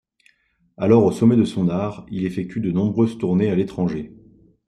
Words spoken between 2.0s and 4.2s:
il effectue de nombreuses tournées à l'étranger.